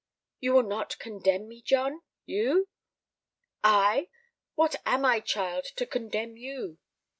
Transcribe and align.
"You 0.39 0.53
will 0.53 0.63
not 0.63 0.97
condemn 0.97 1.47
me, 1.47 1.61
John—you?" 1.61 2.67
"I! 3.63 4.09
What 4.55 4.77
am 4.83 5.05
I, 5.05 5.19
child, 5.19 5.65
to 5.75 5.85
condemn 5.85 6.35
you?" 6.37 6.79